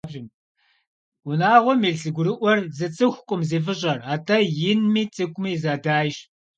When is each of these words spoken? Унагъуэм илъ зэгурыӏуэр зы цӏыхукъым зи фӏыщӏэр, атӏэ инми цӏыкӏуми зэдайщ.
Унагъуэм 1.29 1.81
илъ 1.89 1.99
зэгурыӏуэр 2.01 2.59
зы 2.77 2.87
цӏыхукъым 2.95 3.41
зи 3.49 3.57
фӏыщӏэр, 3.63 3.99
атӏэ 4.13 4.37
инми 4.69 5.03
цӏыкӏуми 5.13 5.53
зэдайщ. 5.61 6.15